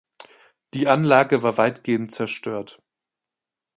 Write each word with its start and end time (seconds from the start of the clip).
Die 0.73 0.87
Anlage 0.87 1.43
war 1.43 1.59
weitgehend 1.59 2.11
zerstört. 2.11 2.81